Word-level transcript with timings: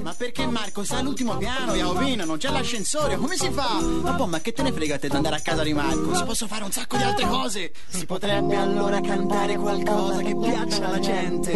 Ma 0.00 0.14
perché 0.16 0.46
Marco 0.46 0.84
sta 0.84 0.98
all'ultimo 0.98 1.36
piano, 1.36 1.74
Iaovino, 1.74 2.24
non 2.24 2.36
c'è 2.36 2.50
l'ascensore, 2.50 3.16
come 3.16 3.36
si 3.36 3.50
fa? 3.50 3.80
Ma 3.80 4.12
boh, 4.12 4.26
ma 4.26 4.40
che 4.40 4.52
te 4.52 4.62
ne 4.62 4.72
frega 4.72 4.98
te 4.98 5.08
di 5.08 5.16
andare 5.16 5.36
a 5.36 5.40
casa 5.40 5.62
di 5.62 5.72
Marco? 5.72 6.14
Si 6.14 6.24
possono 6.24 6.50
fare 6.50 6.64
un 6.64 6.72
sacco 6.72 6.96
di 6.96 7.02
altre 7.02 7.26
cose. 7.26 7.72
Si 7.88 8.04
potrebbe 8.04 8.56
allora 8.56 9.00
cantare 9.00 9.56
qualcosa 9.56 10.20
che 10.20 10.36
piaccia 10.36 10.86
alla 10.86 10.98
gente. 10.98 11.52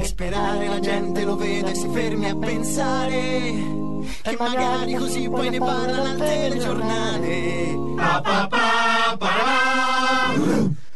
E 0.00 0.04
sperare 0.04 0.68
la 0.68 0.80
gente 0.80 1.24
lo 1.24 1.36
vede 1.36 1.70
e 1.70 1.74
si 1.74 1.88
fermi 1.92 2.28
a 2.28 2.36
pensare. 2.36 3.82
Che 4.22 4.36
magari 4.38 4.94
così 4.94 5.28
poi 5.28 5.50
ne 5.50 5.58
parlano 5.58 6.02
al 6.02 6.16
telegiornale. 6.16 7.78
Pa, 7.96 8.20
pa, 8.20 8.46
pa, 8.48 9.16
pa, 9.18 9.28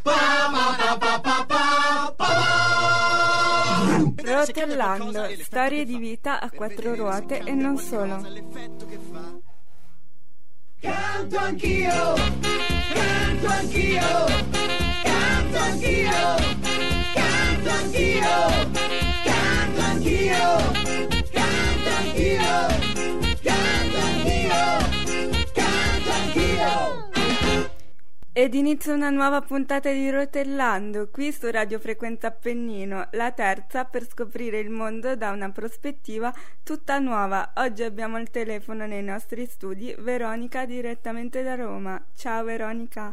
pa, 0.03 0.11
pa, 0.51 0.51
pa, 0.51 0.97
pa, 0.99 1.21
pa, 1.21 1.38
Rotellando, 4.39 5.29
storie 5.41 5.85
di 5.85 5.97
vita 5.97 6.41
a 6.41 6.49
quattro 6.49 6.95
ruote 6.95 7.41
e 7.41 7.51
non 7.55 7.77
solo. 7.77 8.25
Canto 10.81 11.39
anch'io, 11.39 12.15
canto 12.95 13.47
anch'io, 13.49 14.27
canto 15.03 15.59
anch'io, 15.59 16.11
canto 17.15 17.69
anch'io, 17.69 18.71
canto 19.25 19.81
anch'io, 19.81 21.18
Ed 28.39 28.55
inizia 28.55 28.95
una 28.95 29.11
nuova 29.11 29.41
puntata 29.41 29.91
di 29.91 30.09
Rotellando, 30.11 31.09
qui 31.11 31.33
su 31.33 31.51
Radio 31.51 31.81
Frequenza 31.81 32.29
Appennino, 32.29 33.09
la 33.11 33.33
terza 33.33 33.85
per 33.85 34.05
scoprire 34.05 34.61
il 34.61 34.71
mondo 34.71 35.17
da 35.17 35.33
una 35.33 35.51
prospettiva 35.51 36.33
tutta 36.63 37.01
nuova. 37.01 37.51
Oggi 37.57 37.83
abbiamo 37.83 38.17
al 38.17 38.31
telefono 38.31 38.87
nei 38.87 39.03
nostri 39.03 39.45
studi 39.45 39.93
Veronica 39.99 40.67
direttamente 40.67 41.43
da 41.43 41.57
Roma. 41.57 42.01
Ciao 42.15 42.45
Veronica. 42.45 43.13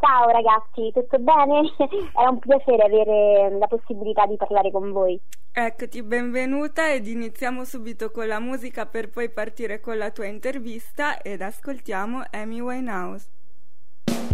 Ciao 0.00 0.28
ragazzi, 0.30 0.90
tutto 0.94 1.18
bene? 1.18 1.70
È 1.76 2.26
un 2.26 2.38
piacere 2.38 2.84
avere 2.84 3.58
la 3.58 3.66
possibilità 3.66 4.24
di 4.24 4.36
parlare 4.36 4.70
con 4.70 4.90
voi. 4.90 5.20
Eccoti, 5.52 6.02
benvenuta 6.02 6.90
ed 6.90 7.06
iniziamo 7.06 7.62
subito 7.64 8.10
con 8.10 8.26
la 8.26 8.40
musica 8.40 8.86
per 8.86 9.10
poi 9.10 9.28
partire 9.28 9.80
con 9.80 9.98
la 9.98 10.10
tua 10.10 10.24
intervista 10.24 11.20
ed 11.20 11.42
ascoltiamo 11.42 12.22
Amy 12.30 12.60
Winehouse. 12.60 13.36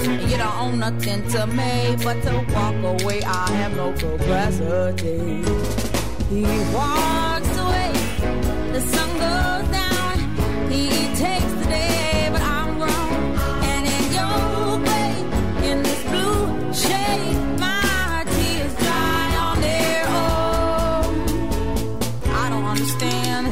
you 0.00 0.36
don't 0.36 0.56
own 0.58 0.78
nothing 0.78 1.26
to 1.28 1.46
me 1.46 1.96
but 2.04 2.22
to 2.22 2.44
walk 2.52 3.02
away. 3.02 3.22
I 3.22 3.50
have 3.52 3.76
no 3.76 3.92
capacity. 3.92 5.42
He 6.30 6.42
walks 6.74 7.56
away, 7.56 7.92
the 8.72 8.80
sun 8.80 9.08
goes 9.24 9.68
down. 9.72 10.18
He 10.70 10.88
takes 11.16 11.52
the 11.60 11.64
day, 11.64 12.28
but 12.30 12.42
I'm 12.42 12.78
grown. 12.78 13.38
And 13.72 13.86
in 13.96 14.12
your 14.18 14.78
way, 14.88 15.70
in 15.70 15.82
this 15.82 16.02
blue 16.04 16.72
shade, 16.72 17.58
my 17.58 18.24
tears 18.34 18.74
dry 18.76 19.36
on 19.46 19.60
their 19.60 20.04
own. 20.22 21.10
I 22.28 22.50
don't 22.50 22.66
understand. 22.66 23.46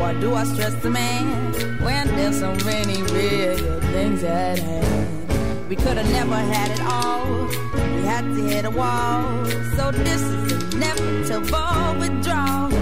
Why 0.00 0.14
do 0.20 0.34
I 0.34 0.44
stress 0.44 0.74
the 0.82 0.90
man 0.90 1.44
when 1.82 2.08
there's 2.16 2.38
so 2.40 2.54
many 2.64 3.02
real 3.02 3.80
things 3.92 4.24
at 4.24 4.58
hand? 4.58 5.15
We 5.68 5.74
could 5.74 5.96
have 5.96 6.10
never 6.12 6.36
had 6.36 6.70
it 6.70 6.80
all. 6.80 7.46
We 7.74 8.02
had 8.04 8.22
to 8.22 8.42
hit 8.48 8.64
a 8.64 8.70
wall. 8.70 9.44
So 9.76 9.90
this 9.90 10.22
is 10.22 10.74
inevitable 10.74 11.98
withdrawal. 11.98 12.72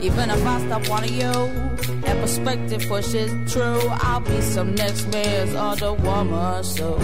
Even 0.00 0.30
if 0.30 0.46
I 0.46 0.60
stop 0.66 0.88
wanting 0.88 1.14
you, 1.14 1.34
and 2.06 2.20
perspective 2.20 2.86
pushes 2.86 3.32
true, 3.52 3.80
I'll 3.90 4.20
be 4.20 4.40
some 4.40 4.76
next 4.76 5.06
man's 5.08 5.54
other 5.56 5.94
woman. 5.94 6.62
So 6.62 6.96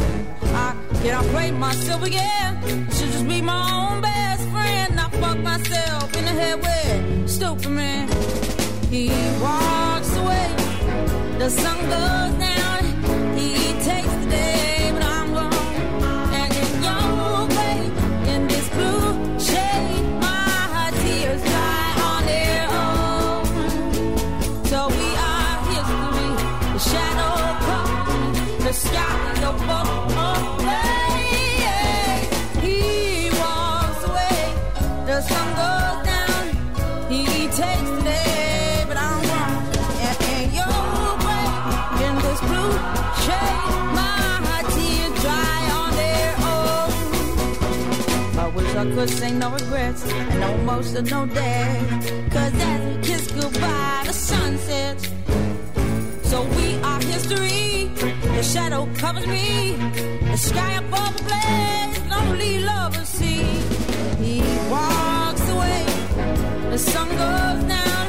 I 0.54 0.76
cannot 1.02 1.24
play 1.26 1.50
myself 1.50 2.04
again. 2.04 2.62
Should 2.92 3.10
just 3.10 3.26
be 3.26 3.42
my 3.42 3.60
own 3.74 4.02
best 4.02 4.48
friend. 4.50 5.00
I 5.00 5.08
fuck 5.10 5.38
myself 5.38 6.16
in 6.16 6.24
the 6.26 6.30
head 6.30 6.60
with 6.62 7.28
stupid 7.28 7.70
man. 7.70 8.08
He 8.88 9.08
walks 9.40 10.14
away. 10.16 10.54
The 11.38 11.50
sun 11.50 11.78
goes 11.90 12.38
down. 12.38 12.81
I 48.82 48.84
could 48.84 49.10
say 49.10 49.30
no 49.30 49.48
regrets 49.48 50.02
and 50.10 50.40
no 50.40 50.48
emotional 50.54 51.26
day. 51.26 51.86
Cause 52.32 52.52
as 52.52 52.80
we 52.88 53.02
kiss 53.06 53.30
goodbye, 53.30 54.02
the 54.04 54.12
sun 54.12 54.58
sets. 54.58 55.08
So 56.24 56.42
we 56.56 56.74
are 56.82 57.00
history. 57.00 57.92
The 58.36 58.42
shadow 58.42 58.88
covers 58.96 59.28
me. 59.28 59.76
The 60.32 60.36
sky 60.36 60.72
above 60.82 61.16
the 61.16 61.22
blaze, 61.28 62.10
lonely 62.10 62.58
lovers 62.64 63.06
see. 63.06 63.44
He 64.20 64.40
walks 64.68 65.48
away. 65.48 65.84
The 66.70 66.78
sun 66.78 67.08
goes 67.10 67.64
down. 67.68 68.01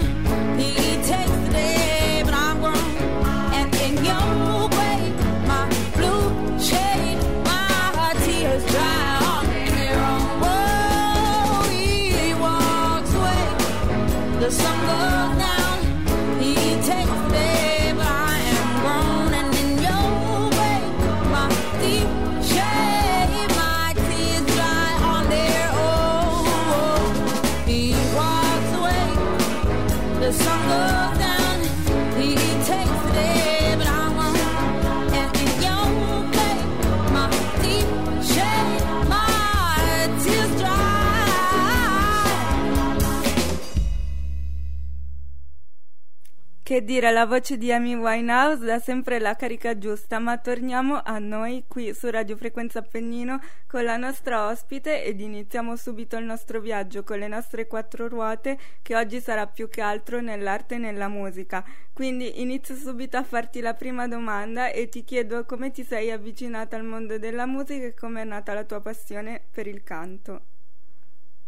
Che 46.73 46.83
dire, 46.83 47.11
la 47.11 47.27
voce 47.27 47.59
di 47.59 47.71
Amy 47.71 47.93
Winehouse 47.93 48.65
dà 48.65 48.79
sempre 48.79 49.19
la 49.19 49.35
carica 49.35 49.77
giusta, 49.77 50.17
ma 50.17 50.39
torniamo 50.39 51.03
a 51.03 51.19
noi 51.19 51.65
qui 51.67 51.93
su 51.93 52.09
Radio 52.09 52.35
Frequenza 52.35 52.79
Appennino 52.79 53.39
con 53.67 53.83
la 53.83 53.95
nostra 53.95 54.47
ospite 54.47 55.03
ed 55.03 55.19
iniziamo 55.19 55.75
subito 55.75 56.17
il 56.17 56.25
nostro 56.25 56.59
viaggio 56.59 57.03
con 57.03 57.19
le 57.19 57.27
nostre 57.27 57.67
quattro 57.67 58.07
ruote 58.07 58.57
che 58.81 58.95
oggi 58.95 59.21
sarà 59.21 59.45
più 59.45 59.69
che 59.69 59.81
altro 59.81 60.19
nell'arte 60.19 60.73
e 60.73 60.79
nella 60.79 61.09
musica. 61.09 61.63
Quindi 61.93 62.41
inizio 62.41 62.73
subito 62.73 63.17
a 63.17 63.23
farti 63.23 63.59
la 63.59 63.75
prima 63.75 64.07
domanda 64.07 64.71
e 64.71 64.89
ti 64.89 65.03
chiedo 65.03 65.45
come 65.45 65.69
ti 65.69 65.83
sei 65.83 66.09
avvicinata 66.09 66.75
al 66.75 66.85
mondo 66.85 67.19
della 67.19 67.45
musica 67.45 67.85
e 67.85 67.93
come 67.93 68.23
è 68.23 68.25
nata 68.25 68.51
la 68.55 68.63
tua 68.63 68.81
passione 68.81 69.43
per 69.51 69.67
il 69.67 69.83
canto. 69.83 70.52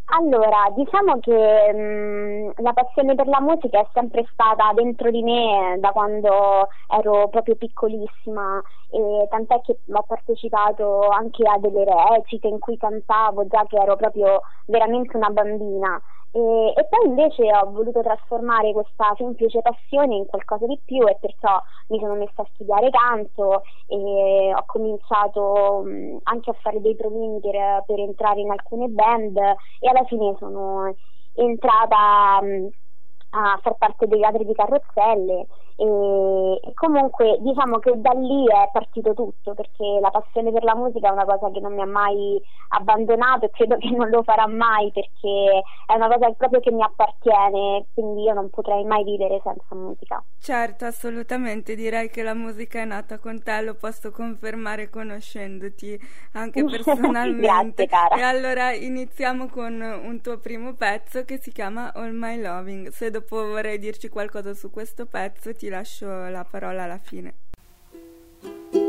Allora, 0.08 0.72
diciamo 0.76 1.20
che 1.20 1.74
mh, 1.74 1.78
mm, 1.78 2.50
la 2.58 2.74
passione 2.74 3.16
per 3.16 3.28
la 3.28 3.42
musica 3.42 3.80
è 3.80 3.88
sempre 3.92 4.24
stata 4.32 4.72
dentro 4.74 5.10
di 5.10 5.24
me 5.24 5.78
da 5.80 5.92
quando 5.92 6.68
ero 6.88 7.28
proprio 7.30 7.56
piccolissima 7.56 8.62
e 8.92 9.28
tant'è 9.30 9.62
che 9.62 9.80
ho 9.92 10.04
partecipato 10.04 11.08
anche 11.10 11.44
a 11.48 11.58
delle 11.58 11.86
recite 11.86 12.48
in 12.48 12.60
cui 12.60 12.78
cantavo 12.78 13.48
già 13.48 13.66
che 13.68 13.78
ero 13.78 13.96
proprio 13.96 14.42
veramente 14.66 15.18
una 15.18 15.30
bambina 15.30 16.00
e, 16.36 16.74
e, 16.76 16.86
poi 16.90 17.08
invece 17.08 17.44
ho 17.44 17.72
voluto 17.72 18.02
trasformare 18.02 18.74
questa 18.74 19.14
semplice 19.16 19.62
passione 19.62 20.16
in 20.16 20.26
qualcosa 20.26 20.66
di 20.66 20.78
più 20.84 21.08
e 21.08 21.18
perciò 21.18 21.58
mi 21.88 22.00
sono 22.00 22.16
messa 22.16 22.42
a 22.42 22.48
studiare 22.54 22.90
canto 22.90 23.64
e 23.88 24.54
ho 24.54 24.64
cominciato 24.66 25.86
anche 26.24 26.50
a 26.50 26.58
fare 26.62 26.82
dei 26.82 26.94
provini 26.98 27.40
per, 27.40 27.86
per, 27.86 28.00
entrare 28.00 28.42
in 28.42 28.52
alcune 28.52 28.90
band 28.90 29.38
e 29.38 29.88
alla 29.88 30.04
fine 30.08 30.36
sono 30.38 30.94
entrata 31.36 32.40
a 32.40 33.60
far 33.62 33.76
parte 33.78 34.06
dei 34.06 34.20
ladri 34.20 34.46
di 34.46 34.54
carrozzelle 34.54 35.48
e, 35.78 36.60
e, 36.64 36.74
comunque 36.74 37.38
diciamo 37.42 37.80
che 37.80 37.92
da 37.98 38.12
lì 38.12 38.46
è 38.46 38.70
partito 38.72 39.14
tutto 39.14 39.54
perché 39.54 40.00
la 40.00 40.10
passione 40.10 40.52
per 40.52 40.64
la 40.64 40.76
musica 40.76 41.10
è 41.10 41.12
una 41.12 41.26
cosa 41.26 41.52
che 41.52 41.60
non 41.60 41.74
mi 41.74 41.82
ha 41.82 41.86
mai 41.86 42.42
abbandonato 42.70 43.46
e 43.46 43.50
credo 43.50 43.78
che 43.78 43.90
non 43.92 44.10
lo 44.10 44.24
farà 44.24 44.48
mai 44.48 44.92
perché 44.92 45.62
è 45.86 45.94
una 45.96 46.08
cosa 46.08 46.32
proprio 46.32 46.60
che 46.62 46.72
mi 46.72 46.82
appartiene 46.82 47.88
quindi 47.94 48.24
io 48.24 48.34
non 48.34 48.50
potrei 48.50 48.86
mai 48.86 49.04
vivere 49.04 49.42
senza 49.44 49.76
musica. 49.76 50.24
Certo 50.40 50.86
assolutamente 50.86 51.76
direi 51.76 52.10
che 52.10 52.24
la 52.24 52.34
musica 52.34 52.80
è 52.80 52.86
nata 52.86 53.20
con 53.20 53.44
te 53.44 53.62
lo 53.62 53.76
posso 53.76 54.12
confermare 54.12 54.90
conoscendoti 54.90 56.00
anche 56.34 56.64
personalmente. 56.66 57.86
Grazie, 57.86 57.88
cara. 57.88 58.16
e 58.16 58.22
allora 58.22 58.72
iniziamo 58.72 59.48
con 59.48 59.82
un 59.82 60.22
tuo 60.22 60.38
primo 60.38 60.74
pezzo 60.74 61.26
che 61.26 61.38
si 61.38 61.52
chiama 61.52 61.92
All 61.94 62.12
My 62.12 62.40
Loving. 62.40 62.90
Se 62.90 63.12
dopo 63.12 63.46
vorrei 63.48 63.78
dirci 63.78 64.10
qualcosa 64.10 64.54
su 64.54 64.72
questo 64.72 65.06
pezzo 65.06 65.54
ti 65.54 65.65
ti 65.66 65.72
lascio 65.72 66.28
la 66.28 66.46
parola 66.48 66.84
alla 66.84 67.00
fine. 67.00 68.85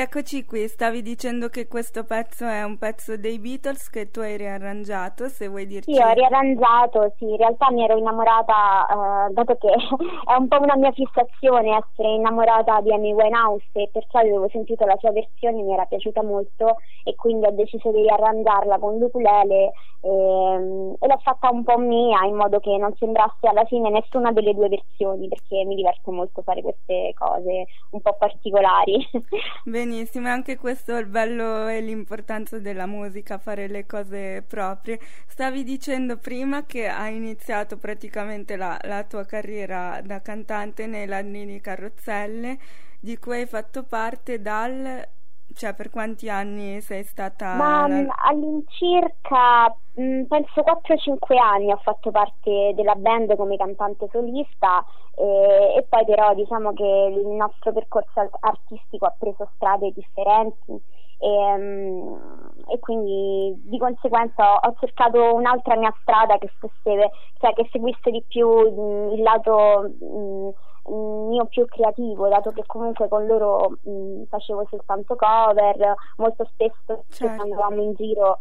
Ed 0.00 0.09
eccoci 0.20 0.44
qui, 0.44 0.68
stavi 0.68 1.00
dicendo 1.00 1.48
che 1.48 1.66
questo 1.66 2.04
pezzo 2.04 2.44
è 2.46 2.62
un 2.62 2.76
pezzo 2.76 3.16
dei 3.16 3.38
Beatles 3.38 3.88
che 3.88 4.10
tu 4.10 4.20
hai 4.20 4.36
riarrangiato, 4.36 5.28
se 5.28 5.48
vuoi 5.48 5.66
dirci. 5.66 5.94
Sì, 5.94 5.98
ho 5.98 6.12
riarrangiato, 6.12 7.14
sì, 7.16 7.24
in 7.24 7.38
realtà 7.38 7.70
mi 7.70 7.82
ero 7.84 7.96
innamorata, 7.96 9.28
eh, 9.30 9.32
dato 9.32 9.54
che 9.56 9.72
è 9.72 10.34
un 10.36 10.46
po' 10.46 10.60
una 10.60 10.76
mia 10.76 10.92
fissazione 10.92 11.74
essere 11.74 12.12
innamorata 12.16 12.82
di 12.82 12.92
Amy 12.92 13.12
Winehouse 13.12 13.64
e 13.72 13.88
perciò 13.90 14.18
avevo 14.18 14.46
sentito 14.50 14.84
la 14.84 14.96
sua 14.98 15.10
versione, 15.10 15.62
mi 15.62 15.72
era 15.72 15.86
piaciuta 15.86 16.22
molto 16.22 16.76
e 17.04 17.14
quindi 17.14 17.46
ho 17.46 17.52
deciso 17.52 17.90
di 17.90 18.02
riarrangiarla 18.02 18.78
con 18.78 18.98
l'ukulele 18.98 19.72
e, 20.02 20.08
ehm, 20.08 20.96
e 20.98 21.06
l'ho 21.06 21.18
fatta 21.22 21.50
un 21.50 21.62
po' 21.64 21.78
mia 21.78 22.24
in 22.24 22.34
modo 22.34 22.58
che 22.60 22.76
non 22.76 22.94
sembrasse 22.98 23.46
alla 23.48 23.64
fine 23.64 23.90
nessuna 23.90 24.32
delle 24.32 24.54
due 24.54 24.68
versioni 24.68 25.28
perché 25.28 25.64
mi 25.64 25.74
diverte 25.74 26.10
molto 26.10 26.42
fare 26.42 26.62
queste 26.62 27.14
cose 27.16 27.66
un 27.90 28.00
po' 28.00 28.16
particolari. 28.18 29.08
Benissimo, 29.64 30.08
anche 30.18 30.56
questo 30.56 30.96
il 30.96 31.06
bello 31.06 31.68
e 31.68 31.80
l'importanza 31.80 32.58
della 32.58 32.86
musica, 32.86 33.38
fare 33.38 33.68
le 33.68 33.86
cose 33.86 34.42
proprie. 34.46 34.98
Stavi 35.26 35.62
dicendo 35.64 36.16
prima 36.16 36.66
che 36.66 36.88
hai 36.88 37.16
iniziato 37.16 37.76
praticamente 37.76 38.56
la, 38.56 38.78
la 38.82 39.04
tua 39.04 39.24
carriera 39.24 40.00
da 40.04 40.20
cantante 40.20 40.86
nei 40.86 41.06
Ladrini 41.06 41.60
Carrozzelle, 41.60 42.58
di 42.98 43.16
cui 43.18 43.38
hai 43.38 43.46
fatto 43.46 43.84
parte 43.84 44.40
dal 44.40 45.06
cioè 45.54 45.74
per 45.74 45.90
quanti 45.90 46.28
anni 46.28 46.80
sei 46.80 47.02
stata? 47.04 47.54
Ma 47.54 47.86
la... 47.86 47.94
Mm, 47.94 48.08
all'incirca 48.24 49.74
mm, 50.00 50.22
penso 50.24 50.62
4-5 50.62 51.36
anni 51.38 51.72
ho 51.72 51.80
fatto 51.82 52.10
parte 52.10 52.72
della 52.74 52.94
band 52.94 53.36
come 53.36 53.56
cantante 53.56 54.08
solista 54.10 54.84
e, 55.14 55.74
e 55.76 55.86
poi 55.88 56.04
però 56.04 56.34
diciamo 56.34 56.72
che 56.72 57.14
il 57.18 57.26
nostro 57.26 57.72
percorso 57.72 58.30
artistico 58.40 59.06
ha 59.06 59.14
preso 59.18 59.48
strade 59.54 59.92
differenti 59.92 60.80
e, 61.22 61.28
um, 61.28 62.18
e, 62.66 62.78
quindi 62.78 63.54
di 63.64 63.78
conseguenza 63.78 64.54
ho, 64.54 64.60
ho, 64.62 64.74
cercato 64.80 65.34
un'altra 65.34 65.76
mia 65.76 65.94
strada 66.00 66.38
che, 66.38 66.50
fosse, 66.58 67.10
cioè 67.38 67.52
che 67.52 67.68
seguisse 67.70 68.10
di 68.10 68.24
più 68.26 69.12
il 69.12 69.20
lato 69.20 69.90
mh, 70.00 70.50
mio 70.86 71.46
più 71.46 71.64
creativo, 71.66 72.28
dato 72.28 72.50
che 72.52 72.64
comunque 72.66 73.08
con 73.08 73.26
loro 73.26 73.78
mh, 73.82 74.24
facevo 74.28 74.66
soltanto 74.68 75.16
cover, 75.16 75.94
molto 76.16 76.44
spesso 76.52 77.04
certo. 77.08 77.24
quando 77.26 77.42
andavamo 77.42 77.82
in 77.82 77.94
giro 77.94 78.40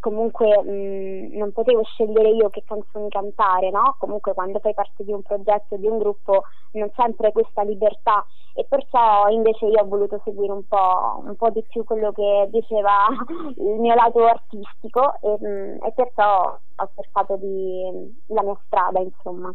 comunque 0.00 0.62
mh, 0.62 1.36
non 1.36 1.52
potevo 1.52 1.84
scegliere 1.84 2.30
io 2.30 2.48
che 2.48 2.64
canzoni 2.64 3.08
cantare, 3.08 3.70
no? 3.70 3.96
Comunque 3.98 4.32
quando 4.34 4.58
fai 4.58 4.74
parte 4.74 5.04
di 5.04 5.12
un 5.12 5.22
progetto, 5.22 5.76
di 5.76 5.86
un 5.86 5.98
gruppo, 5.98 6.44
non 6.72 6.90
sempre 6.96 7.30
questa 7.32 7.62
libertà 7.62 8.24
e 8.54 8.64
perciò 8.64 9.28
invece 9.28 9.66
io 9.66 9.80
ho 9.80 9.86
voluto 9.86 10.20
seguire 10.24 10.52
un 10.52 10.66
po', 10.66 11.22
un 11.24 11.36
po 11.36 11.50
di 11.50 11.64
più 11.68 11.84
quello 11.84 12.10
che 12.12 12.48
diceva 12.50 13.06
il 13.56 13.78
mio 13.78 13.94
lato 13.94 14.24
artistico 14.24 15.20
e, 15.20 15.36
mh, 15.38 15.84
e 15.84 15.92
perciò 15.94 16.58
ho 16.76 16.90
cercato 16.94 17.36
di, 17.36 18.14
la 18.26 18.42
mia 18.42 18.58
strada, 18.64 19.00
insomma. 19.00 19.54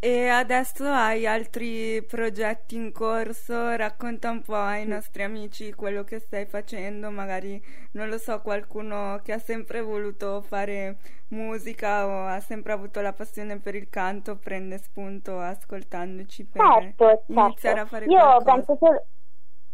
E 0.00 0.28
adesso 0.28 0.84
hai 0.84 1.26
altri 1.26 2.04
progetti 2.04 2.76
in 2.76 2.92
corso? 2.92 3.74
Racconta 3.74 4.30
un 4.30 4.42
po' 4.42 4.54
ai 4.54 4.86
nostri 4.86 5.24
amici 5.24 5.72
quello 5.72 6.04
che 6.04 6.20
stai 6.20 6.46
facendo, 6.46 7.10
magari 7.10 7.60
non 7.92 8.08
lo 8.08 8.16
so, 8.16 8.40
qualcuno 8.40 9.20
che 9.24 9.32
ha 9.32 9.38
sempre 9.40 9.80
voluto 9.80 10.40
fare 10.40 10.98
musica 11.30 12.06
o 12.06 12.26
ha 12.26 12.38
sempre 12.38 12.72
avuto 12.72 13.00
la 13.00 13.12
passione 13.12 13.58
per 13.58 13.74
il 13.74 13.88
canto 13.90 14.36
prende 14.36 14.78
spunto 14.78 15.40
ascoltandoci 15.40 16.44
per 16.44 16.62
certo, 16.62 17.04
certo. 17.04 17.32
iniziare 17.32 17.80
a 17.80 17.86
fare 17.86 18.04
Io 18.06 18.18
qualcosa. 18.18 18.52
penso 18.52 18.76
solo... 18.78 19.04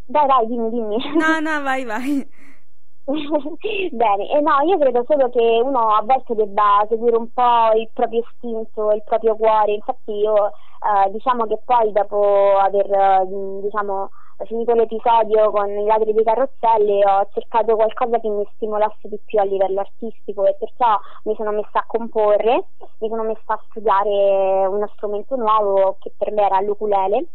Dai, 0.06 0.26
dai, 0.26 0.46
dimmi, 0.46 0.70
dimmi. 0.70 0.96
No, 1.16 1.38
no, 1.40 1.62
vai, 1.62 1.84
vai. 1.84 2.26
Bene, 3.92 4.30
eh 4.30 4.40
no, 4.40 4.60
io 4.66 4.78
credo 4.78 5.04
solo 5.06 5.28
che 5.28 5.60
uno 5.62 5.94
a 5.94 6.02
volte 6.02 6.34
debba 6.34 6.86
seguire 6.88 7.16
un 7.16 7.30
po' 7.32 7.72
il 7.76 7.90
proprio 7.92 8.20
istinto, 8.20 8.92
il 8.92 9.02
proprio 9.04 9.36
cuore. 9.36 9.72
Infatti 9.72 10.12
io 10.12 10.46
eh, 10.46 11.10
diciamo 11.10 11.46
che 11.46 11.60
poi 11.64 11.92
dopo 11.92 12.56
aver 12.56 12.90
eh, 12.90 13.26
diciamo, 13.60 14.08
finito 14.46 14.72
l'episodio 14.72 15.50
con 15.50 15.68
i 15.68 15.84
ladri 15.84 16.14
di 16.14 16.24
carrozzelle 16.24 17.04
ho 17.04 17.28
cercato 17.32 17.76
qualcosa 17.76 18.18
che 18.20 18.28
mi 18.28 18.48
stimolasse 18.54 19.08
di 19.08 19.20
più 19.22 19.38
a 19.38 19.44
livello 19.44 19.80
artistico 19.80 20.46
e 20.46 20.56
perciò 20.58 20.98
mi 21.24 21.34
sono 21.36 21.52
messa 21.52 21.80
a 21.80 21.84
comporre, 21.86 22.64
mi 23.00 23.08
sono 23.08 23.22
messa 23.22 23.52
a 23.52 23.62
studiare 23.68 24.66
uno 24.66 24.88
strumento 24.94 25.36
nuovo 25.36 25.96
che 26.00 26.10
per 26.16 26.32
me 26.32 26.42
era 26.42 26.60
l'ukulele 26.60 27.26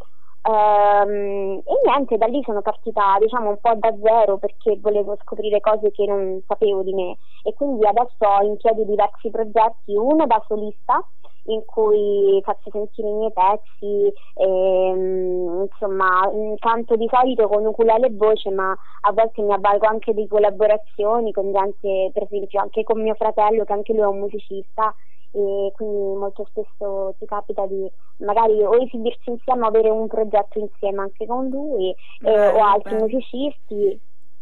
Ehm, 0.45 1.61
e 1.65 1.73
niente, 1.85 2.17
da 2.17 2.25
lì 2.27 2.41
sono 2.43 2.61
partita 2.61 3.17
diciamo 3.19 3.49
un 3.49 3.57
po' 3.59 3.73
da 3.75 3.93
zero 4.01 4.37
perché 4.37 4.77
volevo 4.79 5.17
scoprire 5.21 5.59
cose 5.59 5.91
che 5.91 6.05
non 6.05 6.41
sapevo 6.47 6.81
di 6.83 6.93
me. 6.93 7.17
E 7.43 7.53
quindi 7.53 7.85
adesso 7.85 8.15
ho 8.19 8.41
in 8.43 8.55
piedi 8.57 8.85
diversi 8.85 9.29
progetti, 9.29 9.95
uno 9.95 10.25
da 10.25 10.41
solista 10.47 11.05
in 11.43 11.65
cui 11.65 12.39
faccio 12.43 12.69
sentire 12.71 13.07
i 13.09 13.13
miei 13.13 13.33
pezzi, 13.33 14.13
ehm, 14.35 15.67
insomma 15.69 16.29
canto 16.59 16.95
di 16.95 17.07
solito 17.11 17.47
con 17.47 17.65
ukulele 17.65 18.07
e 18.07 18.13
voce 18.15 18.49
ma 18.51 18.71
a 19.01 19.11
volte 19.11 19.41
mi 19.41 19.53
avvalgo 19.53 19.87
anche 19.87 20.13
di 20.13 20.27
collaborazioni 20.27 21.31
con 21.31 21.51
gente, 21.51 22.11
per 22.13 22.23
esempio 22.23 22.61
anche 22.61 22.83
con 22.83 23.01
mio 23.01 23.15
fratello 23.15 23.63
che 23.65 23.73
anche 23.73 23.93
lui 23.93 24.03
è 24.03 24.05
un 24.05 24.19
musicista 24.19 24.93
e 25.31 25.71
quindi 25.73 26.17
molto 26.17 26.45
spesso 26.49 27.13
ci 27.17 27.25
capita 27.25 27.65
di 27.67 27.89
magari 28.17 28.61
o 28.63 28.75
esibirci 28.75 29.29
insieme 29.29 29.63
o 29.63 29.67
avere 29.67 29.89
un 29.89 30.07
progetto 30.07 30.59
insieme 30.59 31.01
anche 31.01 31.25
con 31.25 31.47
lui 31.49 31.95
eh, 32.21 32.47
o 32.47 32.63
altri 32.63 32.91
bello. 32.95 33.03
musicisti 33.03 34.01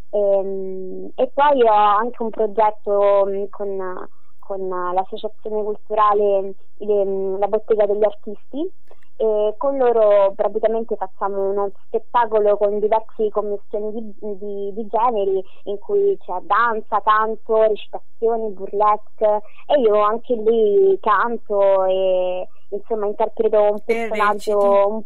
Ehm, 0.10 1.12
e 1.16 1.28
poi 1.34 1.62
ho 1.64 1.72
anche 1.72 2.24
un 2.24 2.30
progetto 2.30 3.26
mh, 3.26 3.50
con, 3.50 4.08
con 4.40 4.68
l'associazione 4.94 5.64
culturale 5.64 6.56
ehm, 6.78 7.38
La 7.40 7.48
Bottega 7.48 7.86
degli 7.86 8.04
Artisti 8.06 8.72
e 9.18 9.56
con 9.58 9.78
loro 9.78 10.34
praticamente 10.36 10.96
facciamo 10.96 11.50
uno 11.50 11.72
spettacolo 11.88 12.56
con 12.58 12.80
diverse 12.80 13.30
commissioni 13.30 13.92
di, 13.92 14.16
di- 14.38 14.74
di 14.74 14.88
generi 14.88 15.44
in 15.64 15.78
cui 15.80 16.18
c'è 16.20 16.40
danza, 16.44 17.02
canto, 17.02 17.64
recitazioni, 17.64 18.52
burlesque. 18.52 19.42
E 19.66 19.80
io 19.80 20.00
anche 20.02 20.36
lì 20.36 20.98
canto 21.02 21.86
e 21.86 22.48
insomma 22.70 23.08
interpreto 23.08 23.60
un 23.72 23.84
E 23.86 23.86
personaggio 23.86 24.88
un, 24.88 25.04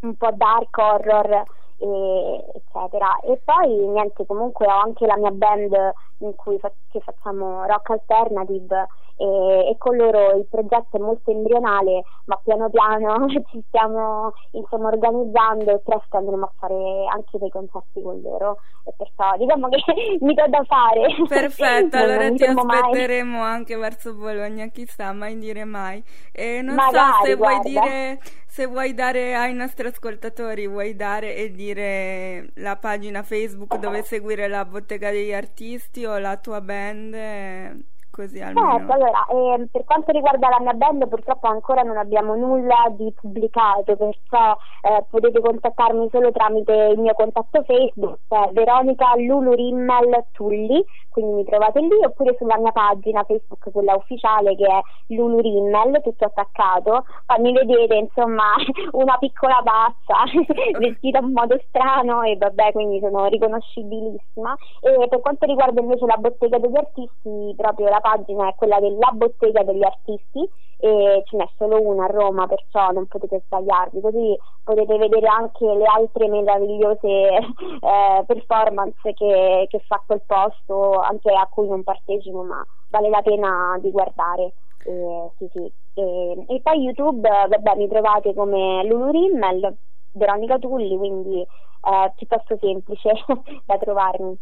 un 0.00 0.16
po' 0.16 0.30
dark 0.32 0.76
horror 0.78 1.44
e- 1.78 2.44
eccetera. 2.54 3.18
E 3.20 3.40
poi 3.44 3.68
niente 3.88 4.26
comunque 4.26 4.66
ho 4.66 4.80
anche 4.80 5.06
la 5.06 5.16
mia 5.16 5.30
band 5.30 5.74
in 6.18 6.34
cui 6.34 6.58
fa- 6.58 6.72
che 6.88 7.00
facciamo 7.00 7.64
rock 7.66 7.90
alternative 7.90 8.88
e, 9.18 9.68
e 9.70 9.76
con 9.78 9.96
loro 9.96 10.36
il 10.36 10.46
progetto 10.48 10.96
è 10.96 11.00
molto 11.00 11.30
embrionale 11.30 12.02
ma 12.26 12.40
piano 12.42 12.70
piano 12.70 13.26
ci 13.50 13.62
stiamo 13.68 14.32
insomma 14.52 14.88
organizzando 14.88 15.72
e 15.72 15.80
presto 15.80 16.16
andremo 16.16 16.44
a 16.44 16.52
fare 16.58 17.06
anche 17.12 17.38
dei 17.38 17.50
concerti 17.50 18.00
con 18.02 18.20
loro 18.22 18.58
e 18.84 18.92
perciò 18.96 19.36
diciamo 19.36 19.68
che 19.68 19.78
mi 20.20 20.34
do 20.34 20.46
da 20.48 20.62
fare 20.64 21.06
Perfetto, 21.28 21.96
allora 21.96 22.30
ti 22.30 22.38
fermo 22.38 22.62
mai. 22.64 22.78
aspetteremo 22.80 23.42
anche 23.42 23.76
verso 23.76 24.14
Bologna, 24.14 24.66
chissà, 24.68 25.12
mai 25.12 25.38
dire 25.38 25.64
mai. 25.64 26.02
E 26.32 26.62
non 26.62 26.78
so 26.78 26.84
Magari, 26.92 27.26
se 27.26 27.34
vuoi 27.36 27.60
guarda. 27.60 27.68
dire, 27.68 28.18
se 28.46 28.66
vuoi 28.66 28.94
dare 28.94 29.34
ai 29.34 29.52
nostri 29.54 29.86
ascoltatori, 29.86 30.66
vuoi 30.66 30.94
dare 30.96 31.34
e 31.36 31.50
dire 31.50 32.50
la 32.56 32.76
pagina 32.76 33.22
Facebook 33.22 33.76
dove 33.78 34.02
seguire 34.02 34.48
la 34.48 34.64
bottega 34.64 35.10
degli 35.10 35.32
artisti 35.32 36.04
o 36.04 36.18
la 36.18 36.36
tua 36.36 36.60
band, 36.60 37.14
eh, 37.14 37.76
così 38.18 38.40
almeno. 38.40 38.78
Certo, 38.78 38.92
allora, 38.92 39.26
ehm, 39.30 39.66
per 39.70 39.84
quanto 39.84 40.10
riguarda 40.10 40.48
la 40.48 40.60
mia 40.60 40.72
band 40.72 41.06
purtroppo 41.06 41.46
ancora 41.46 41.82
non 41.82 41.96
abbiamo 41.96 42.34
nulla 42.34 42.88
di 42.90 43.12
pubblicato, 43.14 43.94
perciò 43.94 44.56
eh, 44.82 45.04
potete 45.08 45.40
contattarmi 45.40 46.08
solo 46.10 46.32
tramite 46.32 46.72
il 46.72 46.98
mio 46.98 47.14
contatto 47.14 47.62
Facebook, 47.62 48.18
eh, 48.28 48.50
Veronica 48.52 49.14
Lulu 49.16 49.52
Rimmel 49.52 50.24
Tulli, 50.32 50.84
quindi 51.10 51.32
mi 51.34 51.44
trovate 51.44 51.80
lì, 51.80 52.04
oppure 52.04 52.34
sulla 52.38 52.58
mia 52.58 52.72
pagina 52.72 53.22
Facebook, 53.22 53.70
quella 53.70 53.94
ufficiale 53.94 54.56
che 54.56 54.66
è 54.66 54.80
Lulu 55.14 55.38
Rimmel, 55.38 56.00
tutto 56.02 56.24
attaccato, 56.24 57.04
poi 57.24 57.40
mi 57.40 57.52
vedete 57.52 57.94
insomma 57.94 58.54
una 58.92 59.16
piccola 59.18 59.62
pazza, 59.62 60.26
vestita 60.78 61.20
in 61.20 61.32
modo 61.32 61.56
strano 61.68 62.22
e 62.22 62.36
vabbè, 62.36 62.72
quindi 62.72 62.98
sono 62.98 63.26
riconoscibilissima. 63.26 64.56
E 64.80 65.06
per 65.08 65.20
quanto 65.20 65.46
riguarda 65.46 65.80
invece 65.80 66.06
la 66.06 66.16
bottega 66.16 66.58
degli 66.58 66.76
artisti, 66.76 67.54
proprio 67.56 67.88
la 67.88 68.00
pagina 68.00 68.07
è 68.14 68.54
quella 68.54 68.80
della 68.80 69.10
bottega 69.12 69.62
degli 69.62 69.84
artisti 69.84 70.48
e 70.80 71.22
ce 71.26 71.36
n'è 71.36 71.48
solo 71.56 71.80
una 71.82 72.04
a 72.04 72.06
Roma, 72.06 72.46
perciò 72.46 72.90
non 72.90 73.06
potete 73.06 73.42
sbagliarvi, 73.46 74.00
così 74.00 74.38
potete 74.62 74.96
vedere 74.96 75.26
anche 75.26 75.64
le 75.64 75.84
altre 75.84 76.28
meravigliose 76.28 77.08
eh, 77.08 78.24
performance 78.24 79.12
che, 79.14 79.66
che 79.68 79.78
fa 79.86 80.02
quel 80.06 80.22
posto, 80.24 81.00
anche 81.00 81.32
a 81.32 81.48
cui 81.50 81.68
non 81.68 81.82
partecipo, 81.82 82.42
ma 82.42 82.64
vale 82.90 83.08
la 83.08 83.22
pena 83.22 83.76
di 83.80 83.90
guardare. 83.90 84.52
Eh, 84.84 85.30
sì, 85.38 85.48
sì. 85.52 85.72
E, 85.94 86.44
e 86.46 86.60
poi 86.62 86.78
YouTube, 86.80 87.28
eh, 87.28 87.48
vabbè, 87.48 87.74
mi 87.76 87.88
trovate 87.88 88.32
come 88.34 88.84
Lulu 88.84 89.10
Rimmel, 89.10 89.76
Veronica 90.12 90.58
Tulli, 90.58 90.96
quindi 90.96 91.44
è 91.80 92.12
piuttosto 92.14 92.56
semplice 92.60 93.10
da 93.66 93.76
trovarmi. 93.78 94.36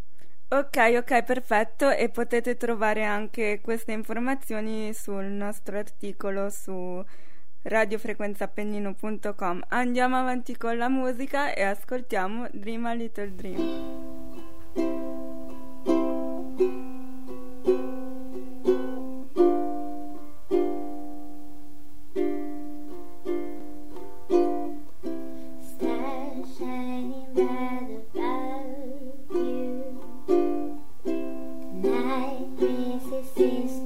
Ok, 0.48 0.76
ok, 0.98 1.24
perfetto. 1.24 1.90
E 1.90 2.08
potete 2.08 2.56
trovare 2.56 3.04
anche 3.04 3.60
queste 3.60 3.90
informazioni 3.92 4.94
sul 4.94 5.24
nostro 5.24 5.76
articolo 5.76 6.48
su 6.50 7.04
radiofrequenzaappennino.com. 7.62 9.64
Andiamo 9.68 10.16
avanti 10.16 10.56
con 10.56 10.76
la 10.76 10.88
musica 10.88 11.52
e 11.52 11.62
ascoltiamo 11.62 12.48
Dream 12.52 12.86
a 12.86 12.92
Little 12.92 13.34
Dream. 13.34 15.35
Please. 33.36 33.85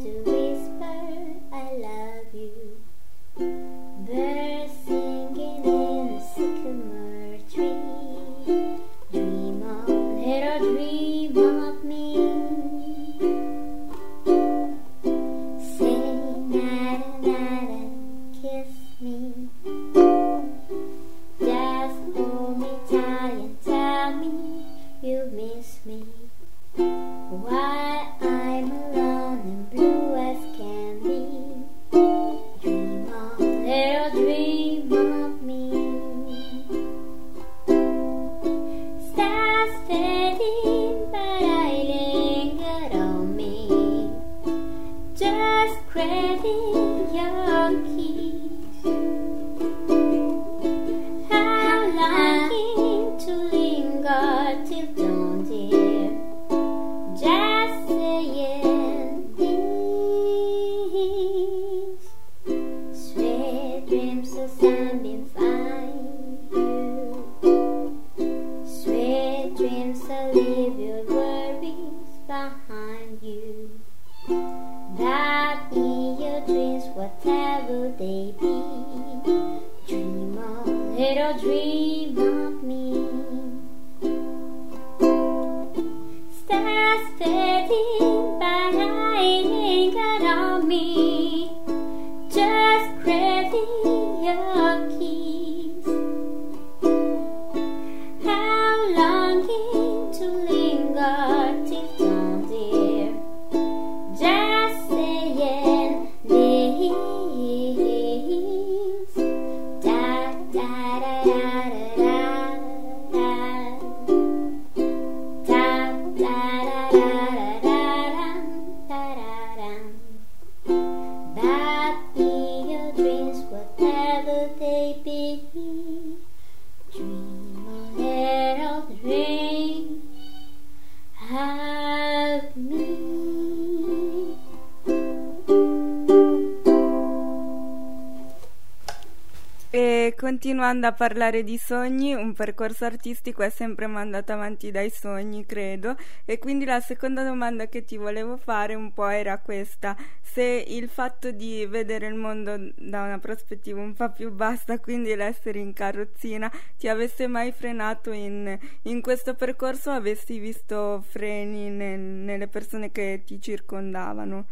Continuando 140.40 140.86
a 140.86 140.92
parlare 140.92 141.44
di 141.44 141.58
sogni, 141.58 142.14
un 142.14 142.32
percorso 142.32 142.86
artistico 142.86 143.42
è 143.42 143.50
sempre 143.50 143.86
mandato 143.86 144.32
avanti 144.32 144.70
dai 144.70 144.88
sogni, 144.88 145.44
credo, 145.44 145.96
e 146.24 146.38
quindi 146.38 146.64
la 146.64 146.80
seconda 146.80 147.22
domanda 147.22 147.66
che 147.66 147.84
ti 147.84 147.98
volevo 147.98 148.38
fare 148.38 148.74
un 148.74 148.90
po' 148.90 149.08
era 149.08 149.36
questa, 149.36 149.94
se 150.22 150.64
il 150.66 150.88
fatto 150.88 151.30
di 151.30 151.66
vedere 151.66 152.06
il 152.06 152.14
mondo 152.14 152.56
da 152.74 153.02
una 153.02 153.18
prospettiva 153.18 153.82
un 153.82 153.92
po' 153.92 154.10
più 154.12 154.32
bassa, 154.32 154.78
quindi 154.78 155.14
l'essere 155.14 155.58
in 155.58 155.74
carrozzina, 155.74 156.50
ti 156.78 156.88
avesse 156.88 157.26
mai 157.26 157.52
frenato 157.52 158.10
in, 158.10 158.58
in 158.84 159.02
questo 159.02 159.34
percorso, 159.34 159.90
avessi 159.90 160.38
visto 160.38 161.04
freni 161.06 161.68
nel- 161.68 162.00
nelle 162.00 162.48
persone 162.48 162.90
che 162.90 163.20
ti 163.26 163.38
circondavano. 163.38 164.46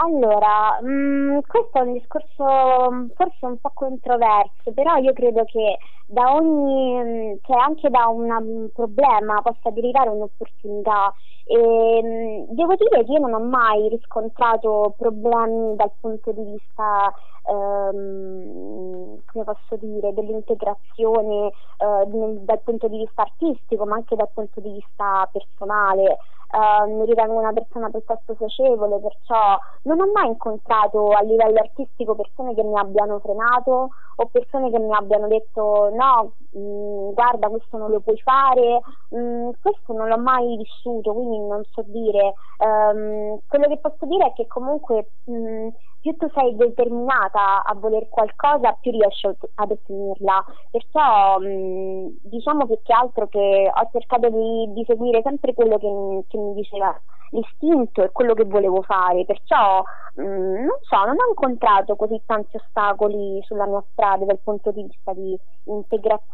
Allora, 0.00 0.78
mm, 0.80 1.38
questo 1.44 1.78
è 1.78 1.80
un 1.80 1.92
discorso 1.94 2.44
mm, 2.92 3.08
forse 3.16 3.46
un 3.46 3.58
po' 3.58 3.72
controverso, 3.74 4.72
però 4.72 4.94
io 4.96 5.12
credo 5.12 5.42
che 5.44 5.76
da 6.06 6.32
ogni, 6.34 7.36
che 7.42 7.52
anche 7.54 7.90
da 7.90 8.06
un 8.06 8.68
problema 8.72 9.42
possa 9.42 9.70
derivare 9.70 10.10
un'opportunità. 10.10 11.12
E, 11.44 12.46
devo 12.50 12.74
dire 12.76 13.04
che 13.04 13.10
io 13.12 13.18
non 13.18 13.32
ho 13.34 13.40
mai 13.40 13.88
riscontrato 13.88 14.94
problemi 14.96 15.74
dal 15.74 15.92
punto 15.98 16.30
di 16.32 16.44
vista, 16.44 17.12
ehm, 17.50 19.20
come 19.26 19.44
posso 19.44 19.76
dire, 19.78 20.12
dell'integrazione, 20.14 21.48
eh, 21.78 22.04
dal 22.44 22.60
punto 22.62 22.86
di 22.88 22.98
vista 22.98 23.22
artistico, 23.22 23.84
ma 23.84 23.96
anche 23.96 24.14
dal 24.14 24.30
punto 24.32 24.60
di 24.60 24.70
vista 24.74 25.28
personale. 25.32 26.18
Mi 26.50 27.04
ritengo 27.04 27.34
una 27.34 27.52
persona 27.52 27.90
piuttosto 27.90 28.34
socievole, 28.38 28.98
perciò 29.00 29.58
non 29.82 30.00
ho 30.00 30.10
mai 30.12 30.28
incontrato 30.28 31.10
a 31.10 31.20
livello 31.20 31.58
artistico 31.58 32.14
persone 32.14 32.54
che 32.54 32.62
mi 32.62 32.78
abbiano 32.78 33.18
frenato 33.18 33.90
o 34.16 34.26
persone 34.26 34.70
che 34.70 34.78
mi 34.78 34.94
abbiano 34.94 35.28
detto 35.28 35.90
no, 35.92 36.32
guarda, 36.50 37.48
questo 37.48 37.76
non 37.76 37.90
lo 37.90 38.00
puoi 38.00 38.18
fare. 38.20 38.80
Mh, 39.10 39.50
questo 39.60 39.92
non 39.92 40.08
l'ho 40.08 40.18
mai 40.18 40.56
vissuto, 40.56 41.12
quindi 41.12 41.38
non 41.38 41.62
so 41.70 41.82
dire. 41.86 42.34
Ehm, 42.58 43.38
quello 43.46 43.68
che 43.68 43.78
posso 43.78 44.06
dire 44.06 44.26
è 44.28 44.32
che 44.32 44.46
comunque 44.46 45.10
mh, 45.24 45.68
più 46.00 46.16
tu 46.16 46.28
sei 46.34 46.54
determinata 46.56 47.62
a 47.62 47.74
voler 47.74 48.08
qualcosa, 48.08 48.76
più 48.80 48.92
riesci 48.92 49.26
ad 49.26 49.70
ottenerla. 49.70 50.44
Perciò 50.70 51.38
mh, 51.38 52.18
diciamo 52.22 52.66
più 52.66 52.78
che 52.82 52.92
altro 52.92 53.28
che 53.28 53.70
ho 53.74 53.88
cercato 53.92 54.28
di, 54.30 54.72
di 54.72 54.84
seguire 54.86 55.20
sempre 55.22 55.54
quello 55.54 55.76
che, 55.78 56.24
che 56.28 56.38
mi 56.38 56.54
diceva 56.54 56.98
l'istinto 57.30 58.02
e 58.02 58.10
quello 58.10 58.34
che 58.34 58.44
volevo 58.44 58.82
fare. 58.82 59.24
Perciò 59.24 59.82
non 60.14 60.78
so, 60.80 60.96
non 61.04 61.16
ho 61.20 61.28
incontrato 61.28 61.94
così 61.94 62.20
tanti 62.26 62.56
ostacoli 62.56 63.40
sulla 63.42 63.66
mia 63.66 63.84
strada 63.92 64.24
dal 64.24 64.40
punto 64.42 64.72
di 64.72 64.82
vista 64.82 65.12
di 65.12 65.38
integrazione 65.64 66.26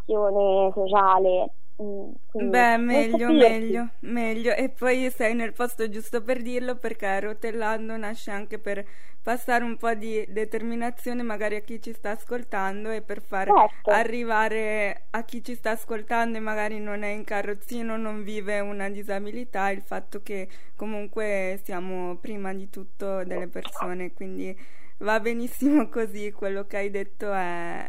sociale. 0.74 1.50
Mm, 1.82 2.12
quindi 2.26 2.52
Beh, 2.52 2.76
meglio, 2.78 3.32
meglio, 3.32 3.90
meglio. 4.00 4.52
E 4.54 4.68
poi 4.68 5.08
sei 5.10 5.34
nel 5.34 5.52
posto 5.52 5.88
giusto 5.88 6.20
per 6.22 6.42
dirlo 6.42 6.74
perché 6.76 7.20
rotellando 7.20 7.96
nasce 7.96 8.32
anche 8.32 8.58
per 8.58 8.84
passare 9.22 9.62
un 9.62 9.76
po' 9.76 9.94
di 9.94 10.24
determinazione 10.28 11.22
magari 11.22 11.54
a 11.56 11.60
chi 11.60 11.80
ci 11.80 11.92
sta 11.92 12.10
ascoltando 12.10 12.90
e 12.90 13.02
per 13.02 13.22
far 13.22 13.54
Certo. 13.54 13.90
arrivare 13.90 15.06
a 15.10 15.22
chi 15.24 15.42
ci 15.44 15.54
sta 15.54 15.70
ascoltando 15.70 16.36
e 16.36 16.40
magari 16.40 16.80
non 16.80 17.04
è 17.04 17.08
in 17.10 17.22
carrozzino, 17.24 17.96
non 17.96 18.24
vive 18.24 18.58
una 18.60 18.90
disabilità, 18.90 19.70
il 19.70 19.82
fatto 19.82 20.20
che 20.22 20.48
comunque 20.74 21.60
siamo 21.62 22.16
prima 22.16 22.52
di 22.52 22.68
tutto 22.68 23.22
delle 23.24 23.46
persone, 23.46 24.12
quindi 24.12 24.54
va 24.98 25.20
benissimo 25.20 25.88
così, 25.88 26.32
quello 26.32 26.66
che 26.66 26.76
hai 26.78 26.90
detto 26.90 27.32
è, 27.32 27.88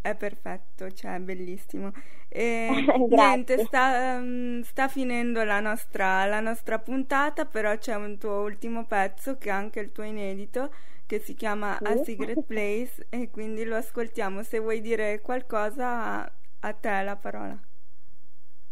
è 0.00 0.14
perfetto, 0.14 0.90
cioè 0.92 1.14
è 1.16 1.18
bellissimo. 1.20 1.92
E 2.28 2.92
niente, 3.08 3.58
sta, 3.58 4.18
mm, 4.20 4.60
sta 4.62 4.88
finendo 4.88 5.44
la 5.44 5.60
nostra, 5.60 6.24
la 6.26 6.40
nostra 6.40 6.78
puntata, 6.78 7.44
però 7.46 7.76
c'è 7.78 7.94
un 7.94 8.18
tuo 8.18 8.40
ultimo 8.42 8.84
pezzo 8.86 9.36
che 9.38 9.48
è 9.48 9.52
anche 9.52 9.80
il 9.80 9.92
tuo 9.92 10.04
inedito, 10.04 10.70
che 11.06 11.18
si 11.20 11.34
chiama 11.34 11.80
A 11.82 11.96
Sì. 11.96 11.96
Secret 11.96 12.42
Place 12.46 13.06
e 13.10 13.30
quindi 13.30 13.64
lo 13.64 13.76
ascoltiamo. 13.76 14.42
Se 14.42 14.58
vuoi 14.58 14.80
dire 14.80 15.20
qualcosa, 15.20 16.22
a, 16.22 16.32
a 16.60 16.72
te 16.74 17.02
la 17.02 17.16
parola. 17.16 17.58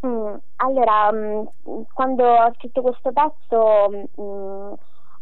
Mm, 0.07 0.37
allora, 0.57 1.11
mm, 1.12 1.45
quando 1.93 2.25
ho 2.25 2.53
scritto 2.55 2.83
questo 2.83 3.12
pezzo, 3.12 4.09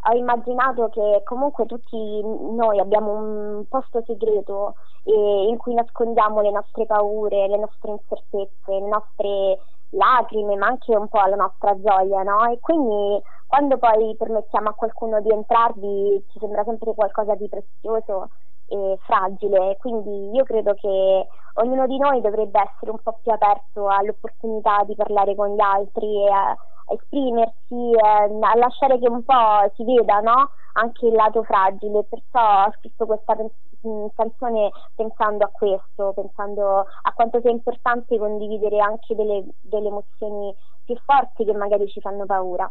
ho 0.07 0.15
immaginato 0.15 0.89
che 0.91 1.23
comunque 1.25 1.67
tutti 1.67 2.23
noi 2.23 2.79
abbiamo 2.79 3.13
un 3.13 3.65
posto 3.69 4.03
segreto 4.07 4.75
eh, 5.05 5.47
in 5.49 5.57
cui 5.57 5.75
nascondiamo 5.75 6.41
le 6.41 6.51
nostre 6.51 6.85
paure, 6.87 7.49
le 7.49 7.57
nostre 7.57 7.93
incertezze, 7.93 8.73
le 8.73 8.89
nostre 8.89 9.59
lacrime, 9.91 10.57
ma 10.57 10.67
anche 10.67 10.95
un 10.95 11.09
po' 11.09 11.25
la 11.27 11.37
nostra 11.37 11.79
gioia, 11.81 12.23
no? 12.23 12.45
E 12.51 12.59
quindi 12.61 13.23
quando 13.47 13.79
poi 13.79 14.15
permettiamo 14.17 14.69
a 14.69 14.75
qualcuno 14.75 15.21
di 15.21 15.31
entrarvi 15.31 16.25
ci 16.31 16.39
sembra 16.39 16.65
sempre 16.65 16.93
qualcosa 16.95 17.35
di 17.35 17.49
prezioso 17.49 18.31
e 18.67 18.99
fragile, 19.03 19.77
quindi 19.79 20.31
io 20.35 20.43
credo 20.45 20.75
che 20.75 21.29
ognuno 21.55 21.87
di 21.87 21.99
noi 21.99 22.21
dovrebbe 22.21 22.61
essere 22.61 22.91
un 22.91 22.99
po' 23.03 23.19
più 23.23 23.31
aperto 23.31 23.89
all'opportunità 23.89 24.83
di 24.85 24.95
parlare 24.97 25.35
con 25.35 25.55
gli 25.55 25.61
altri 25.61 26.27
e 26.27 26.31
a, 26.31 26.57
esprimersi, 26.89 27.93
eh, 27.93 28.39
a 28.41 28.57
lasciare 28.57 28.99
che 28.99 29.09
un 29.09 29.25
po' 29.25 29.73
si 29.75 29.85
veda 29.85 30.21
no? 30.21 30.51
anche 30.75 31.07
il 31.07 31.13
lato 31.13 31.43
fragile, 31.45 32.05
perciò 32.05 32.65
ho 32.65 32.73
scritto 32.79 33.07
questa 33.07 33.35
pen- 33.35 33.51
mh, 33.81 34.07
canzone 34.15 34.71
pensando 34.95 35.45
a 35.45 35.51
questo, 35.53 36.13
pensando 36.15 36.81
a 36.81 37.13
quanto 37.15 37.41
sia 37.41 37.51
importante 37.51 38.19
condividere 38.19 38.79
anche 38.81 39.15
delle, 39.15 39.45
delle 39.61 39.89
emozioni 39.89 40.55
più 40.85 40.97
forti 41.05 41.45
che 41.45 41.53
magari 41.53 41.89
ci 41.89 42.01
fanno 42.01 42.27
paura. 42.27 42.71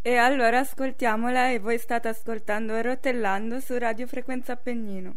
E 0.00 0.16
allora 0.16 0.60
ascoltiamola 0.60 1.50
e 1.50 1.58
voi 1.58 1.78
state 1.78 2.08
ascoltando 2.08 2.80
Rotellando 2.80 3.58
su 3.58 3.76
Radio 3.76 4.06
Frequenza 4.06 4.52
Appennino. 4.52 5.16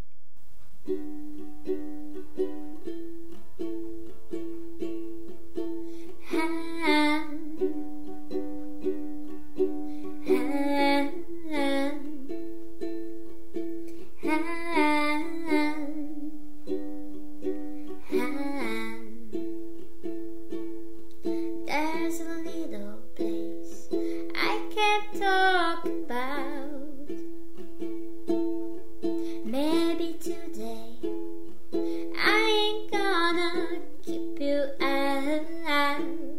There's 21.68 22.20
a 22.22 22.38
little 22.44 23.00
place 23.16 23.88
I 24.36 24.60
can't 24.74 25.14
talk 25.22 25.86
about. 25.86 27.08
Maybe 29.46 30.18
today 30.20 30.98
I 32.18 32.36
ain't 32.60 32.92
gonna 32.92 33.80
keep 34.04 34.40
you 34.40 34.66
out. 34.82 36.31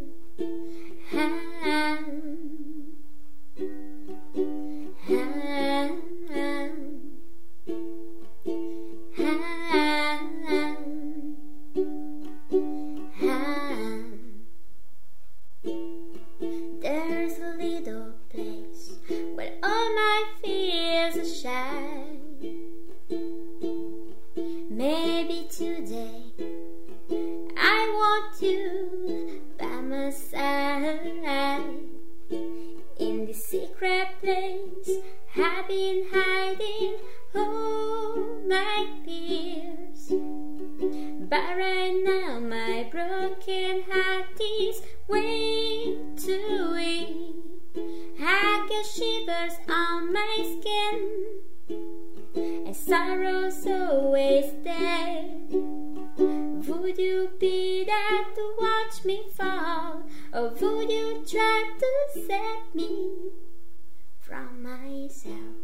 There 57.92 58.24
to 58.34 58.54
watch 58.58 59.04
me 59.04 59.22
fall, 59.36 60.02
or 60.32 60.48
would 60.48 60.90
you 60.90 61.24
try 61.28 61.70
to 61.78 62.22
save 62.26 62.74
me 62.74 63.32
from 64.20 64.62
myself? 64.62 65.56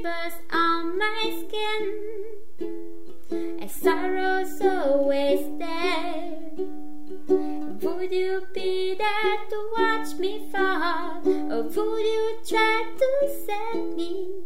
Shivers 0.00 0.32
on 0.52 0.98
my 0.98 1.44
skin, 1.46 1.92
and 3.60 3.70
sorrow's 3.70 4.60
always 4.62 5.40
there. 5.58 6.50
Would 7.28 8.12
you 8.12 8.46
be 8.54 8.94
there 8.94 9.36
to 9.50 9.70
watch 9.76 10.14
me 10.18 10.48
fall, 10.50 11.20
or 11.26 11.62
would 11.62 11.76
you 11.76 12.38
try 12.48 12.84
to 12.98 13.28
save 13.46 13.96
me 13.96 14.39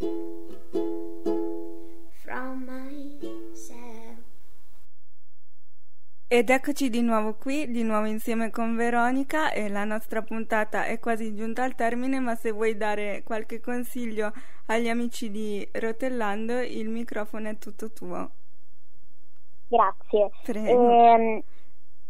Ed 6.34 6.50
eccoci 6.50 6.90
di 6.90 7.00
nuovo 7.00 7.34
qui, 7.34 7.70
di 7.70 7.84
nuovo 7.84 8.06
insieme 8.06 8.50
con 8.50 8.74
Veronica 8.74 9.52
e 9.52 9.68
la 9.68 9.84
nostra 9.84 10.20
puntata 10.20 10.84
è 10.84 10.98
quasi 10.98 11.32
giunta 11.32 11.62
al 11.62 11.76
termine, 11.76 12.18
ma 12.18 12.34
se 12.34 12.50
vuoi 12.50 12.76
dare 12.76 13.22
qualche 13.22 13.60
consiglio 13.60 14.32
agli 14.66 14.88
amici 14.88 15.30
di 15.30 15.64
Rotellando, 15.70 16.58
il 16.58 16.88
microfono 16.88 17.50
è 17.50 17.58
tutto 17.58 17.92
tuo. 17.92 18.30
Grazie. 19.68 20.30
Prego. 20.42 20.90
Ehm, 20.90 21.42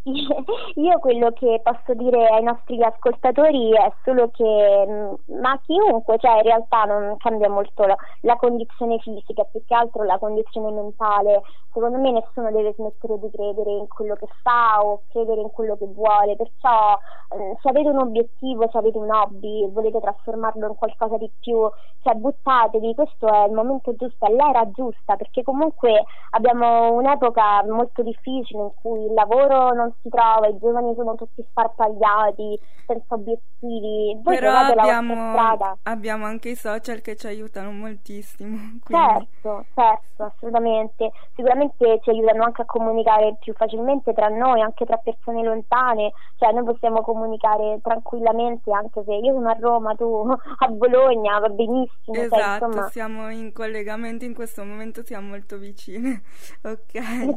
io 0.74 0.98
quello 0.98 1.30
che 1.32 1.60
posso 1.62 1.94
dire 1.94 2.28
ai 2.28 2.42
nostri 2.42 2.82
ascoltatori 2.82 3.72
è 3.72 3.90
solo 4.04 4.28
che, 4.30 4.44
mh, 4.44 5.40
ma 5.40 5.58
chiunque, 5.64 6.18
cioè 6.18 6.36
in 6.36 6.42
realtà 6.42 6.84
non 6.84 7.16
cambia 7.16 7.48
molto 7.48 7.84
la, 7.86 7.96
la 8.20 8.36
condizione 8.36 8.98
fisica, 8.98 9.44
più 9.44 9.62
che 9.64 9.74
altro 9.74 10.02
la 10.04 10.18
condizione 10.18 10.70
mentale. 10.72 11.40
Secondo 11.72 11.98
me 11.98 12.12
nessuno 12.12 12.52
deve 12.52 12.74
smettere 12.74 13.18
di 13.18 13.30
credere 13.30 13.70
in 13.72 13.88
quello 13.88 14.14
che 14.14 14.26
fa 14.42 14.84
o 14.84 15.04
credere 15.08 15.40
in 15.40 15.50
quello 15.50 15.76
che 15.76 15.86
vuole, 15.86 16.36
perciò 16.36 16.96
eh, 17.30 17.56
se 17.60 17.68
avete 17.68 17.88
un 17.88 17.98
obiettivo, 17.98 18.68
se 18.70 18.78
avete 18.78 18.98
un 18.98 19.10
hobby 19.10 19.64
e 19.64 19.68
volete 19.70 20.00
trasformarlo 20.00 20.68
in 20.68 20.76
qualcosa 20.76 21.16
di 21.16 21.28
più, 21.40 21.68
cioè 22.02 22.14
buttatevi, 22.14 22.94
questo 22.94 23.26
è 23.26 23.46
il 23.46 23.52
momento 23.52 23.94
giusto, 23.96 24.26
è 24.26 24.30
l'era 24.30 24.70
giusta, 24.70 25.16
perché 25.16 25.42
comunque 25.42 26.04
abbiamo 26.30 26.92
un'epoca 26.92 27.64
molto 27.64 28.02
difficile 28.02 28.62
in 28.62 28.70
cui 28.80 29.04
il 29.06 29.12
lavoro 29.14 29.72
non 29.72 29.93
si 30.02 30.08
trova, 30.08 30.46
i 30.48 30.58
giovani 30.58 30.94
sono 30.94 31.14
tutti 31.14 31.42
sparpagliati, 31.48 32.58
senza 32.86 33.14
obiettivi. 33.14 34.18
Voi 34.22 34.38
Però 34.38 34.52
abbiamo, 34.52 35.34
abbiamo 35.82 36.24
anche 36.26 36.50
i 36.50 36.54
social 36.56 37.00
che 37.00 37.16
ci 37.16 37.26
aiutano 37.26 37.70
moltissimo. 37.72 38.56
Quindi... 38.84 39.28
Certo, 39.42 39.64
certo, 39.74 40.22
assolutamente. 40.24 41.10
Sicuramente 41.34 42.00
ci 42.02 42.10
aiutano 42.10 42.44
anche 42.44 42.62
a 42.62 42.66
comunicare 42.66 43.36
più 43.40 43.52
facilmente 43.54 44.12
tra 44.12 44.28
noi, 44.28 44.60
anche 44.60 44.84
tra 44.84 44.96
persone 44.96 45.42
lontane, 45.42 46.12
cioè 46.36 46.52
noi 46.52 46.64
possiamo 46.64 47.00
comunicare 47.02 47.78
tranquillamente 47.82 48.70
anche 48.72 49.02
se 49.04 49.14
io 49.14 49.32
sono 49.34 49.48
a 49.48 49.56
Roma, 49.58 49.94
tu 49.94 50.26
a 50.58 50.66
Bologna, 50.68 51.38
va 51.38 51.48
benissimo. 51.48 52.14
cioè, 52.14 52.24
Esatto, 52.24 52.66
insomma, 52.66 52.88
siamo 52.88 53.30
in 53.30 53.52
collegamento 53.52 54.24
in 54.24 54.34
questo 54.34 54.64
momento, 54.64 55.02
siamo 55.04 55.28
molto 55.28 55.58
vicine. 55.58 56.22
Ok. 56.64 56.92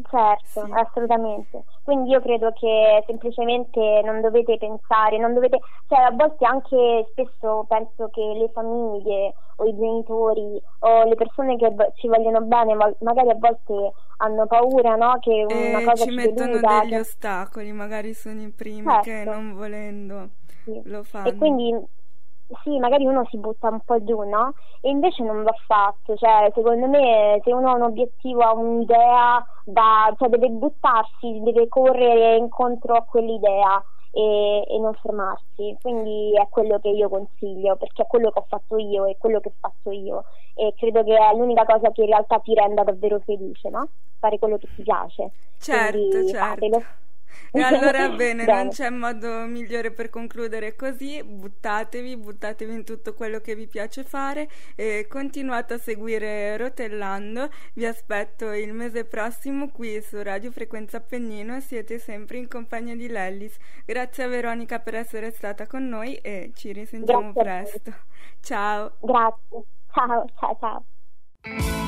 Certo, 0.09 0.65
Sì. 0.65 0.71
assolutamente. 0.71 1.63
Quindi 1.87 2.09
io 2.09 2.19
credo 2.19 2.51
che 2.51 3.01
semplicemente 3.07 4.01
non 4.03 4.19
dovete 4.19 4.57
pensare, 4.57 5.17
non 5.17 5.33
dovete, 5.33 5.57
cioè 5.87 5.99
a 5.99 6.11
volte 6.11 6.43
anche 6.45 7.07
spesso 7.11 7.63
penso 7.65 8.09
che 8.09 8.19
le 8.21 8.49
famiglie 8.51 9.33
o 9.55 9.65
i 9.65 9.73
genitori 9.73 10.61
o 10.79 11.03
le 11.05 11.15
persone 11.15 11.55
che 11.55 11.73
ci 11.95 12.07
vogliono 12.09 12.41
bene, 12.41 12.73
ma 12.75 12.93
magari 12.99 13.29
a 13.29 13.35
volte 13.39 13.93
hanno 14.17 14.45
paura, 14.47 14.95
no? 14.95 15.17
Che 15.19 15.45
una 15.45 15.79
E 15.79 15.81
cosa 15.81 16.03
ci 16.03 16.09
ci 16.09 16.15
mettono 16.15 16.51
deluda, 16.57 16.67
degli 16.81 16.89
che- 16.89 16.99
ostacoli, 16.99 17.71
magari 17.71 18.13
sono 18.13 18.41
i 18.41 18.49
primi 18.51 18.99
che 18.99 19.23
Certo. 19.23 19.29
non 19.31 19.53
volendo 19.53 20.29
sì. 20.65 20.83
lo 20.83 21.03
fanno. 21.03 21.27
E 21.29 21.35
quindi 21.35 21.73
sì, 22.63 22.77
magari 22.79 23.05
uno 23.05 23.25
si 23.29 23.37
butta 23.37 23.69
un 23.69 23.79
po' 23.83 24.03
giù, 24.03 24.21
no? 24.21 24.53
E 24.81 24.89
invece 24.89 25.23
non 25.23 25.43
va 25.43 25.53
fatto, 25.65 26.15
cioè 26.15 26.51
secondo 26.53 26.87
me 26.87 27.41
se 27.43 27.51
uno 27.51 27.69
ha 27.69 27.75
un 27.75 27.83
obiettivo, 27.83 28.41
ha 28.41 28.53
un'idea, 28.53 29.45
va, 29.65 30.15
cioè 30.17 30.29
deve 30.29 30.49
buttarsi, 30.49 31.41
deve 31.43 31.67
correre 31.67 32.37
incontro 32.37 32.95
a 32.95 33.03
quell'idea 33.03 33.83
e, 34.11 34.63
e 34.67 34.79
non 34.79 34.93
fermarsi. 35.01 35.77
Quindi 35.81 36.31
è 36.33 36.47
quello 36.49 36.79
che 36.79 36.89
io 36.89 37.09
consiglio, 37.09 37.75
perché 37.75 38.03
è 38.03 38.07
quello 38.07 38.31
che 38.31 38.39
ho 38.39 38.45
fatto 38.47 38.77
io 38.77 39.05
e 39.05 39.17
quello 39.17 39.39
che 39.39 39.51
faccio 39.59 39.91
io 39.91 40.23
e 40.53 40.73
credo 40.75 41.03
che 41.03 41.15
è 41.15 41.35
l'unica 41.35 41.65
cosa 41.65 41.91
che 41.91 42.01
in 42.01 42.07
realtà 42.07 42.39
ti 42.39 42.53
renda 42.55 42.83
davvero 42.83 43.19
felice, 43.19 43.69
no? 43.69 43.89
Fare 44.19 44.39
quello 44.39 44.57
che 44.57 44.67
ti 44.75 44.81
piace. 44.81 45.31
Certo, 45.59 45.97
Quindi 45.97 46.29
certo. 46.29 46.45
fatelo. 46.45 46.83
E 47.51 47.61
allora 47.61 48.09
bene, 48.09 48.45
non 48.45 48.69
c'è 48.69 48.89
modo 48.89 49.45
migliore 49.45 49.91
per 49.91 50.09
concludere 50.09 50.75
così, 50.75 51.23
buttatevi, 51.23 52.17
buttatevi 52.17 52.73
in 52.73 52.83
tutto 52.83 53.13
quello 53.13 53.39
che 53.39 53.55
vi 53.55 53.67
piace 53.67 54.03
fare 54.03 54.49
e 54.75 55.07
continuate 55.09 55.75
a 55.75 55.77
seguire 55.77 56.57
Rotellando, 56.57 57.49
vi 57.73 57.85
aspetto 57.85 58.51
il 58.51 58.73
mese 58.73 59.05
prossimo 59.05 59.69
qui 59.69 60.01
su 60.01 60.21
Radio 60.21 60.51
Frequenza 60.51 60.97
Appennino 60.97 61.59
siete 61.59 61.99
sempre 61.99 62.37
in 62.37 62.47
compagnia 62.47 62.95
di 62.95 63.07
Lellis. 63.07 63.55
Grazie 63.85 64.23
a 64.25 64.27
Veronica 64.27 64.79
per 64.79 64.95
essere 64.95 65.31
stata 65.31 65.67
con 65.67 65.87
noi 65.87 66.15
e 66.15 66.51
ci 66.53 66.71
risentiamo 66.71 67.31
Grazie 67.33 67.79
presto. 67.81 67.93
Ciao! 68.41 68.93
Grazie. 68.99 69.63
Ciao, 69.93 70.25
ciao, 70.39 70.57
ciao. 70.59 71.86